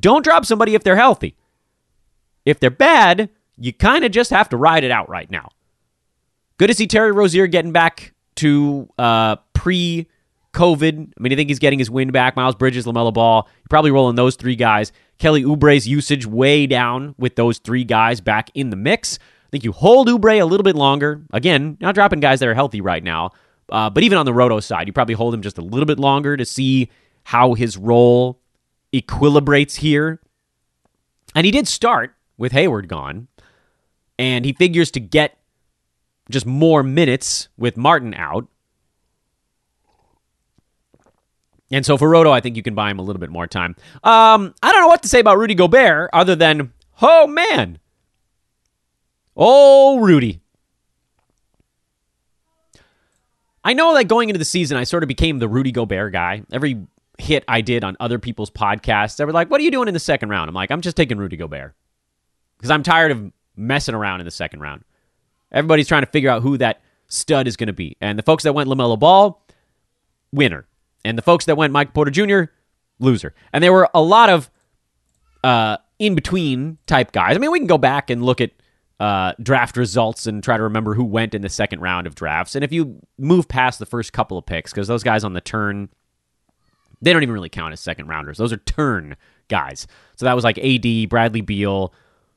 [0.00, 1.36] don't drop somebody if they're healthy.
[2.44, 5.50] If they're bad, you kind of just have to ride it out right now.
[6.58, 10.08] Good to see Terry Rozier getting back to uh, pre
[10.52, 11.12] COVID.
[11.16, 12.36] I mean, I think he's getting his wind back.
[12.36, 13.46] Miles Bridges, LaMelo Ball.
[13.46, 14.92] You're probably rolling those three guys.
[15.18, 19.18] Kelly Oubre's usage way down with those three guys back in the mix.
[19.48, 21.22] I think you hold Oubre a little bit longer.
[21.32, 23.32] Again, not dropping guys that are healthy right now.
[23.70, 25.98] Uh, but even on the Roto side, you probably hold him just a little bit
[25.98, 26.90] longer to see
[27.24, 28.40] how his role
[28.92, 30.20] equilibrates here.
[31.34, 33.28] And he did start with Hayward gone.
[34.18, 35.38] And he figures to get
[36.30, 38.48] just more minutes with Martin out.
[41.70, 43.76] And so for Roto, I think you can buy him a little bit more time.
[44.04, 47.78] Um, I don't know what to say about Rudy Gobert other than, oh man.
[49.38, 50.40] Oh, Rudy.
[53.64, 56.42] I know that going into the season, I sort of became the Rudy Gobert guy.
[56.50, 56.86] Every
[57.18, 59.94] hit I did on other people's podcasts, they were like, What are you doing in
[59.94, 60.48] the second round?
[60.48, 61.74] I'm like, I'm just taking Rudy Gobert.
[62.56, 64.84] Because I'm tired of messing around in the second round.
[65.52, 67.96] Everybody's trying to figure out who that stud is going to be.
[68.00, 69.40] And the folks that went LaMelo Ball,
[70.32, 70.66] winner.
[71.04, 72.50] And the folks that went Mike Porter Jr.,
[72.98, 73.34] loser.
[73.52, 74.50] And there were a lot of
[75.44, 77.36] uh, in between type guys.
[77.36, 78.50] I mean, we can go back and look at
[79.00, 82.54] uh, draft results and try to remember who went in the second round of drafts.
[82.54, 85.40] And if you move past the first couple of picks, because those guys on the
[85.40, 85.88] turn,
[87.00, 88.38] they don't even really count as second rounders.
[88.38, 89.16] Those are turn
[89.48, 89.86] guys.
[90.16, 91.92] So that was like AD, Bradley Beal,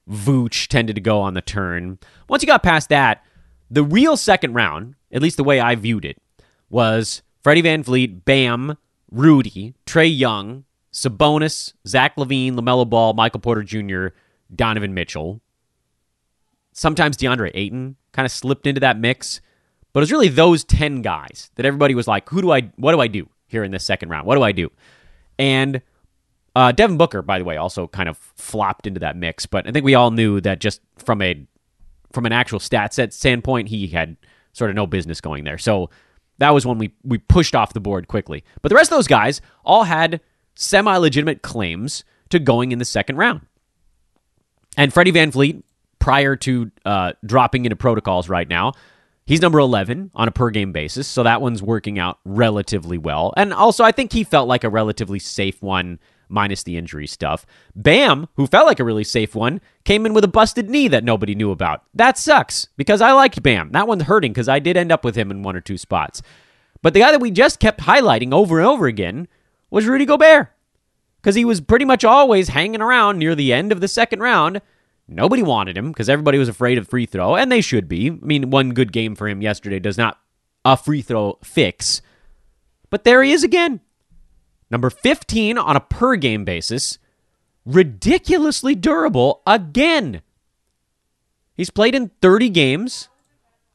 [0.10, 1.97] Vooch tended to go on the turn.
[2.28, 3.24] Once you got past that,
[3.69, 6.21] the real second round, at least the way I viewed it,
[6.69, 8.78] was Freddie VanVleet, Bam,
[9.10, 14.08] Rudy, Trae Young, Sabonis, Zach LaVine, LaMelo Ball, Michael Porter Jr.,
[14.54, 15.41] Donovan Mitchell.
[16.74, 19.42] Sometimes DeAndre Ayton kind of slipped into that mix.
[19.94, 22.94] But it was really those 10 guys that everybody was like, who do I, what
[22.94, 24.26] do I do here in this second round?
[24.26, 24.72] What do I do?
[25.38, 25.82] And
[26.56, 29.72] uh, Devin Booker, by the way, also kind of flopped into that mix, but I
[29.72, 31.46] think we all knew that just from a
[32.12, 34.18] from an actual stat set standpoint, he had
[34.52, 35.58] sort of no business going there.
[35.58, 35.90] So
[36.40, 38.44] that was when we we pushed off the board quickly.
[38.62, 40.20] But the rest of those guys all had
[40.56, 43.42] semi legitimate claims to going in the second round.
[44.78, 45.64] And Freddie VanVleet,
[46.02, 48.74] prior to uh, dropping into protocols right now,
[49.26, 51.08] he's number 11 on a per game basis.
[51.08, 53.34] So that one's working out relatively well.
[53.38, 57.46] And also, I think he felt like a relatively safe one minus the injury stuff.
[57.76, 61.04] Bam, who felt like a really safe one, came in with a busted knee that
[61.04, 61.84] nobody knew about.
[61.94, 63.72] That sucks because I liked Bam.
[63.72, 66.22] That one's hurting because I did end up with him in one or two spots.
[66.82, 69.28] But the guy that we just kept highlighting over and over again
[69.70, 70.48] was Rudy Gobert
[71.22, 74.62] because he was pretty much always hanging around near the end of the second round.
[75.12, 78.08] Nobody wanted him because everybody was afraid of free throw, and they should be.
[78.10, 80.17] I mean, one good game for him yesterday does not
[80.63, 82.02] a free throw fix.
[82.89, 83.82] But there he is again.
[84.69, 86.97] Number 15 on a per game basis.
[87.65, 90.21] Ridiculously durable again.
[91.56, 93.10] He's played in 30 games.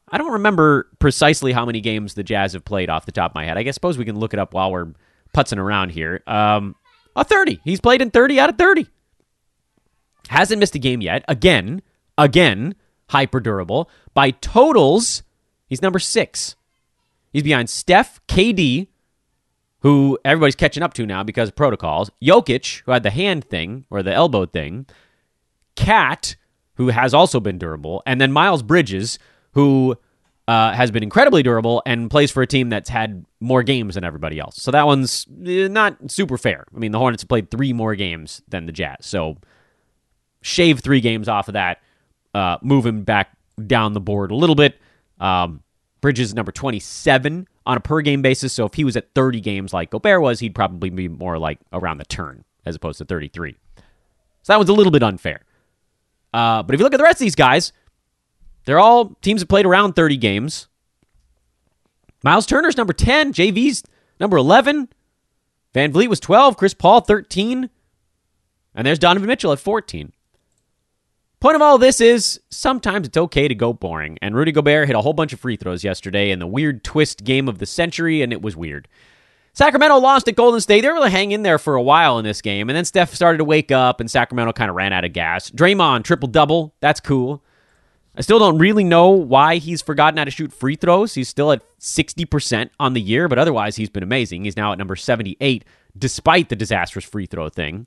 [0.09, 3.35] I don't remember precisely how many games the Jazz have played off the top of
[3.35, 3.57] my head.
[3.57, 4.93] I guess suppose we can look it up while we're
[5.35, 6.23] putzing around here.
[6.25, 6.75] Um,
[7.15, 7.61] a 30.
[7.63, 8.87] He's played in 30 out of 30.
[10.27, 11.23] Hasn't missed a game yet.
[11.27, 11.81] Again,
[12.17, 12.75] again,
[13.09, 13.89] hyper durable.
[14.13, 15.23] By totals,
[15.67, 16.55] he's number six.
[17.31, 18.87] He's behind Steph, KD,
[19.81, 22.09] who everybody's catching up to now because of protocols.
[22.21, 24.85] Jokic, who had the hand thing or the elbow thing.
[25.75, 26.35] KAT,
[26.75, 28.01] who has also been durable.
[28.05, 29.19] And then Miles Bridges,
[29.53, 29.97] who
[30.47, 34.03] uh, has been incredibly durable and plays for a team that's had more games than
[34.03, 34.61] everybody else.
[34.61, 36.65] So that one's eh, not super fair.
[36.73, 38.99] I mean, the Hornets have played three more games than the Jazz.
[39.01, 39.37] So
[40.47, 41.81] shave three games off of that,
[42.33, 44.79] uh, move him back down the board a little bit.
[45.19, 45.61] Um,
[45.99, 48.53] Bridges number 27 on a per game basis.
[48.53, 51.59] So if he was at 30 games like Gobert was, he'd probably be more like
[51.73, 53.55] around the turn as opposed to 33.
[54.43, 55.41] So that was a little bit unfair.
[56.33, 57.73] Uh, but if you look at the rest of these guys,
[58.65, 60.67] they're all teams that played around 30 games.
[62.23, 63.83] Miles Turner's number 10, JV's
[64.19, 64.89] number 11,
[65.73, 67.69] VanVleet was 12, Chris Paul 13,
[68.75, 70.11] and there's Donovan Mitchell at 14.
[71.39, 74.95] Point of all this is sometimes it's okay to go boring, and Rudy Gobert hit
[74.95, 78.23] a whole bunch of free throws yesterday in the weird twist game of the century,
[78.23, 78.87] and it was weird.
[79.53, 80.81] Sacramento lost at Golden State.
[80.81, 83.13] They were really hanging in there for a while in this game, and then Steph
[83.13, 85.51] started to wake up, and Sacramento kind of ran out of gas.
[85.51, 87.43] Draymond triple double, that's cool.
[88.15, 91.13] I still don't really know why he's forgotten how to shoot free throws.
[91.13, 94.43] He's still at 60% on the year, but otherwise he's been amazing.
[94.43, 95.63] He's now at number 78
[95.95, 97.85] despite the disastrous free throw thing.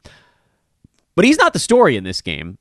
[1.16, 2.58] But he's not the story in this game.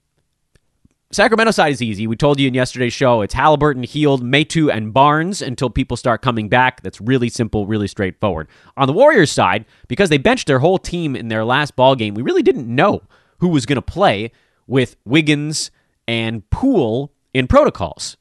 [1.11, 2.05] Sacramento side is easy.
[2.05, 6.21] We told you in yesterday's show it's Halliburton, Hield, Metu, and Barnes until people start
[6.21, 6.83] coming back.
[6.83, 8.47] That's really simple, really straightforward.
[8.77, 12.13] On the Warriors side, because they benched their whole team in their last ball game,
[12.13, 13.01] we really didn't know
[13.39, 14.31] who was going to play
[14.67, 15.71] with Wiggins
[16.07, 18.15] and Poole in protocols.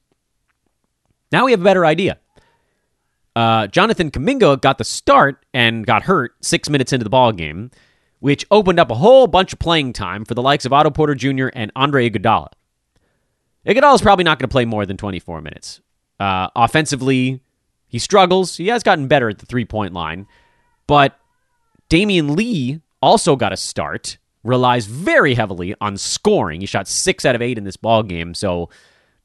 [1.31, 2.17] Now we have a better idea.
[3.35, 7.69] Uh, Jonathan Kuminga got the start and got hurt six minutes into the ball game,
[8.19, 11.13] which opened up a whole bunch of playing time for the likes of Otto Porter
[11.13, 11.49] Jr.
[11.53, 12.47] and Andre Iguodala.
[13.65, 15.81] Iguodala is probably not going to play more than 24 minutes.
[16.19, 17.41] Uh, offensively,
[17.87, 18.57] he struggles.
[18.57, 20.27] He has gotten better at the three point line,
[20.87, 21.17] but
[21.89, 24.17] Damion Lee also got a start.
[24.43, 26.61] Relies very heavily on scoring.
[26.61, 28.69] He shot six out of eight in this ball game, so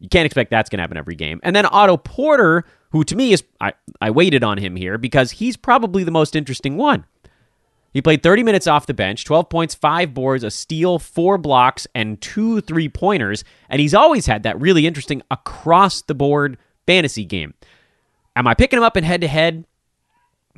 [0.01, 1.41] you can't expect that's going to happen every game.
[1.45, 5.31] And then Otto Porter, who to me is I, I waited on him here because
[5.31, 7.05] he's probably the most interesting one.
[7.95, 11.87] He played 30 minutes off the bench, 12 points, 5 boards, a steal, 4 blocks,
[11.95, 13.45] and 2 three pointers.
[13.71, 17.55] And he's always had that really interesting across the board fantasy game.
[18.35, 19.65] Am I picking him up in head to head?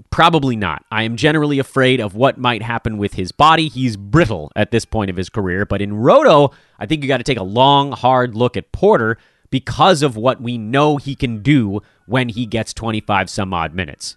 [0.08, 0.84] Probably not.
[0.90, 3.68] I am generally afraid of what might happen with his body.
[3.68, 5.66] He's brittle at this point of his career.
[5.66, 9.18] But in Roto, I think you got to take a long, hard look at Porter
[9.50, 14.16] because of what we know he can do when he gets 25 some odd minutes.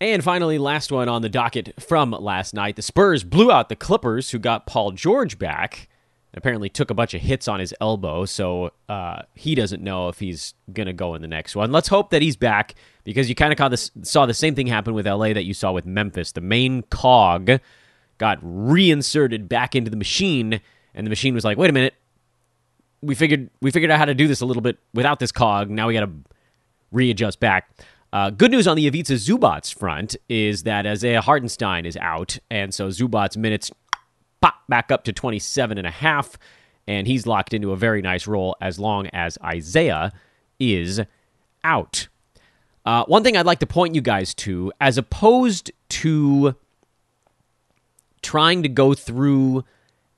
[0.00, 2.76] And finally, last one on the docket from last night.
[2.76, 5.88] The Spurs blew out the Clippers, who got Paul George back.
[6.34, 10.20] Apparently, took a bunch of hits on his elbow, so uh, he doesn't know if
[10.20, 11.72] he's going to go in the next one.
[11.72, 15.06] Let's hope that he's back because you kind of saw the same thing happen with
[15.06, 16.32] LA that you saw with Memphis.
[16.32, 17.58] The main cog
[18.18, 20.60] got reinserted back into the machine,
[20.94, 21.94] and the machine was like, wait a minute.
[23.00, 25.70] We figured we figured out how to do this a little bit without this cog.
[25.70, 26.12] Now we got to
[26.92, 27.70] readjust back.
[28.12, 32.72] Uh, good news on the Ivica Zubac front is that Isaiah Hartenstein is out, and
[32.72, 33.70] so Zubac's minutes
[34.40, 36.38] pop back up to 27 and a half,
[36.86, 40.12] and he's locked into a very nice role as long as Isaiah
[40.58, 41.02] is
[41.62, 42.08] out.
[42.86, 46.56] Uh, one thing I'd like to point you guys to, as opposed to
[48.22, 49.64] trying to go through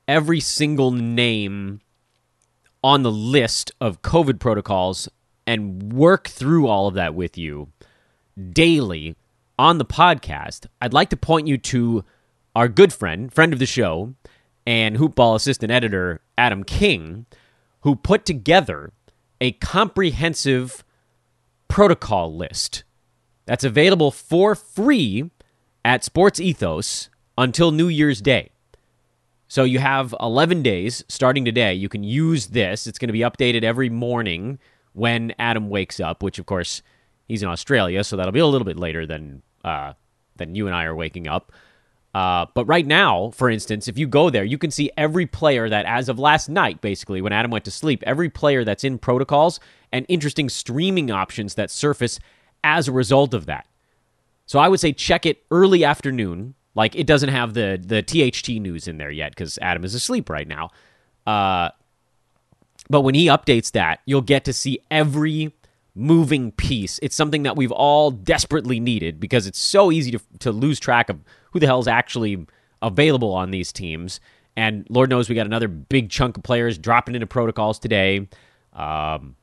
[0.07, 1.81] every single name
[2.81, 5.09] on the list of COVID protocols
[5.45, 7.69] and work through all of that with you
[8.51, 9.15] daily
[9.59, 12.03] on the podcast, I'd like to point you to
[12.55, 14.13] our good friend, friend of the show,
[14.65, 17.25] and hoopball assistant editor Adam King,
[17.81, 18.91] who put together
[19.39, 20.83] a comprehensive
[21.67, 22.83] protocol list
[23.45, 25.31] that's available for free
[25.83, 28.49] at Sports Ethos until New Year's Day.
[29.47, 31.73] So you have 11 days starting today.
[31.73, 32.87] You can use this.
[32.87, 34.59] It's going to be updated every morning
[34.93, 36.81] when Adam wakes up, which of course
[37.27, 39.93] he's in Australia, so that'll be a little bit later than uh,
[40.35, 41.51] than you and I are waking up.
[42.13, 45.69] Uh, but right now, for instance, if you go there, you can see every player
[45.69, 48.97] that, as of last night, basically, when Adam went to sleep, every player that's in
[48.97, 49.61] protocols
[49.93, 52.19] and interesting streaming options that surface
[52.63, 53.65] as a result of that.
[54.45, 56.55] So I would say check it early afternoon.
[56.75, 60.29] Like it doesn't have the the THT news in there yet because Adam is asleep
[60.29, 60.71] right now.
[61.25, 61.69] Uh,
[62.91, 65.53] but when he updates that, you'll get to see every
[65.95, 66.99] moving piece.
[67.01, 71.09] It's something that we've all desperately needed because it's so easy to, to lose track
[71.09, 71.19] of
[71.51, 72.45] who the hell is actually
[72.81, 74.19] available on these teams.
[74.55, 78.27] And Lord knows we got another big chunk of players dropping into protocols today.
[78.73, 79.35] Um,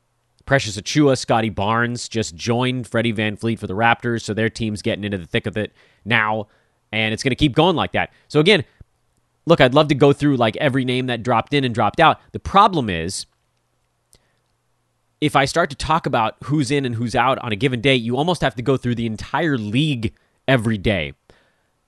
[0.45, 5.03] Precious Achiuwa, Scottie Barnes just joined Freddie VanVleet for the Raptors, so their team's getting
[5.03, 5.71] into the thick of it
[6.05, 6.47] now,
[6.91, 8.11] and it's going to keep going like that.
[8.27, 8.65] So again,
[9.45, 12.19] look, I'd love to go through like every name that dropped in and dropped out.
[12.31, 13.27] The problem is
[15.21, 17.95] if I start to talk about who's in and who's out on a given day,
[17.95, 20.13] you almost have to go through the entire league
[20.47, 21.13] every day.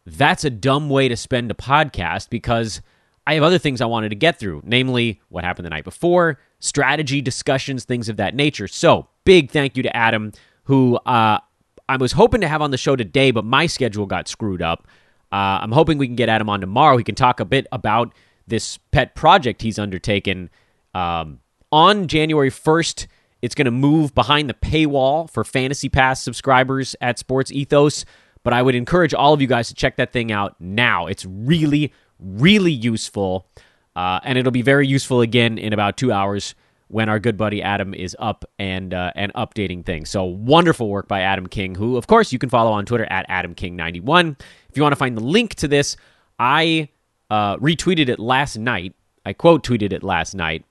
[0.06, 2.82] That's a dumb way to spend a podcast because
[3.26, 6.39] I have other things I wanted to get through, namely what happened the night before,
[6.60, 8.68] strategy discussions, things of that nature.
[8.68, 10.34] So, big thank you to Adam,
[10.64, 11.39] who uh,
[11.88, 14.88] I was hoping to have on the show today, but my schedule got screwed up.
[15.32, 16.97] Uh, I'm hoping we can get Adam on tomorrow.
[16.97, 18.14] He can talk a bit about
[18.47, 20.49] this pet project he's undertaken.
[20.93, 21.39] Um,
[21.72, 23.08] on January 1st,
[23.42, 28.06] it's going to move behind the paywall for Fantasy Pass subscribers at Sports Ethos.
[28.44, 31.08] But I would encourage all of you guys to check that thing out now.
[31.08, 33.48] It's really, really useful.
[33.96, 36.56] Uh, and it'll be very useful again in about two hours
[36.88, 40.10] when our good buddy Adam is up and uh, and updating things.
[40.10, 43.26] So wonderful work by Adam King, who of course you can follow on Twitter at
[43.30, 44.36] Adam King ninety one.
[44.70, 45.96] If you want to find the link to this,
[46.39, 46.89] I
[47.30, 48.94] uh, retweeted it last night.
[49.26, 50.66] I quote tweeted it last night,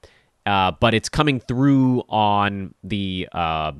[0.47, 3.72] uh, but it's coming through on the uh,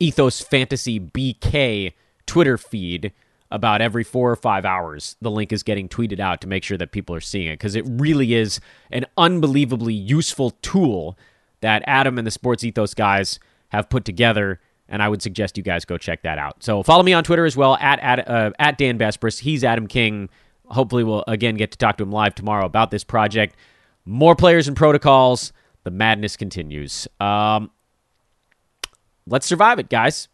[0.00, 1.92] Ethos Fantasy BK
[2.26, 3.12] Twitter feed
[3.50, 5.16] about every four or five hours.
[5.20, 7.76] The link is getting tweeted out to make sure that people are seeing it because
[7.76, 11.16] it really is an unbelievably useful tool
[11.60, 13.38] that Adam and the Sports Ethos guys
[13.68, 14.60] have put together.
[14.88, 16.62] And I would suggest you guys go check that out.
[16.62, 19.40] So follow me on Twitter as well at at, uh, at Dan Besbris.
[19.40, 20.28] He's Adam King.
[20.66, 23.56] Hopefully, we'll again get to talk to him live tomorrow about this project.
[24.04, 25.52] More players and protocols.
[25.84, 27.06] The madness continues.
[27.20, 27.70] Um,
[29.26, 30.28] let's survive it, guys.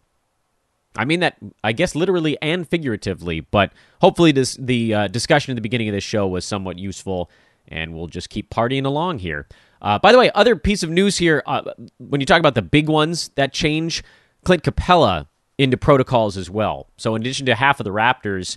[0.96, 5.54] I mean that, I guess, literally and figuratively, but hopefully, this the uh, discussion at
[5.54, 7.30] the beginning of this show was somewhat useful,
[7.68, 9.46] and we'll just keep partying along here.
[9.80, 11.62] Uh, by the way, other piece of news here uh,
[11.98, 14.02] when you talk about the big ones that change,
[14.44, 16.88] Clint Capela into protocols as well.
[16.96, 18.56] So, in addition to half of the Raptors,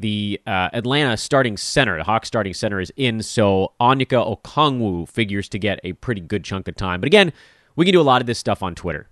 [0.00, 3.22] the uh, Atlanta starting center, the Hawks starting center, is in.
[3.22, 7.00] So, Onyeka Okongwu figures to get a pretty good chunk of time.
[7.00, 7.32] But again,
[7.76, 9.08] we can do a lot of this stuff on Twitter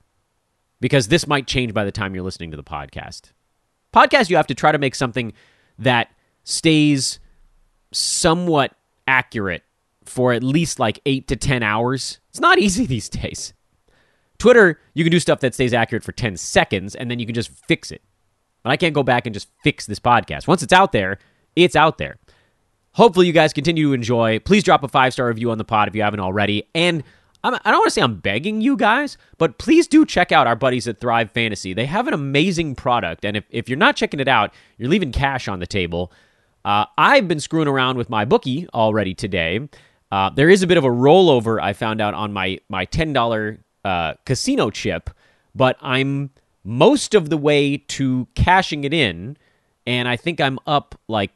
[0.80, 3.32] because this might change by the time you're listening to the podcast.
[3.93, 5.32] Podcast, you have to try to make something
[5.78, 6.11] that
[6.45, 7.20] stays
[7.93, 8.74] somewhat
[9.07, 9.62] accurate
[10.05, 12.20] for at least like eight to 10 hours.
[12.30, 13.55] It's not easy these days.
[14.39, 17.34] Twitter, you can do stuff that stays accurate for 10 seconds and then you can
[17.34, 18.03] just fix it.
[18.63, 20.47] But I can't go back and just fix this podcast.
[20.49, 21.19] Once it's out there,
[21.57, 22.19] it's out there.
[22.93, 24.41] Hopefully, you guys continue to enjoy.
[24.41, 26.69] Please drop a five star review on the pod if you haven't already.
[26.75, 27.03] And
[27.45, 30.33] I'm, I do not want to say I'm begging you guys, but please do check
[30.33, 31.73] out our buddies at Thrive Fantasy.
[31.73, 35.13] They have an amazing product, and if, if you're not checking it out, you're leaving
[35.13, 36.13] cash on the table.
[36.65, 39.69] Uh, I've been screwing around with my bookie already today.
[40.11, 43.13] Uh, there is a bit of a rollover I found out on my my ten
[43.13, 45.11] dollar uh, casino chip,
[45.55, 46.31] but I'm
[46.69, 49.39] most of the way to cashing it in,
[49.87, 51.31] and I think I'm up like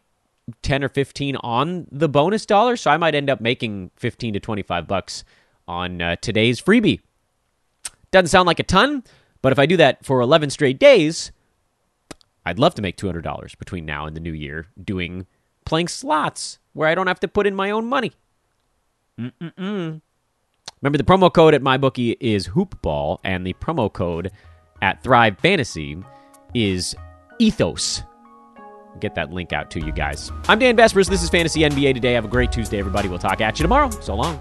[0.60, 4.40] 10 or 15 on the bonus dollar, so I might end up making 15 to
[4.40, 5.24] 25 bucks
[5.66, 7.00] on uh, today's freebie.
[8.10, 9.04] Doesn't sound like a ton,
[9.40, 11.32] but if I do that for 11 straight days,
[12.44, 15.26] I'd love to make $200 between now and the new year doing
[15.64, 18.12] playing slots where I don't have to put in my own money.
[19.18, 20.02] Mm-mm-mm.
[20.82, 24.30] Remember, the promo code at MyBookie is HoopBall, and the promo code
[24.82, 25.96] at Thrive Fantasy
[26.52, 26.94] is
[27.38, 28.02] Ethos.
[29.00, 30.30] Get that link out to you guys.
[30.48, 31.08] I'm Dan Besbris.
[31.08, 32.12] This is Fantasy NBA Today.
[32.12, 33.08] Have a great Tuesday, everybody.
[33.08, 33.88] We'll talk at you tomorrow.
[33.88, 34.38] So long.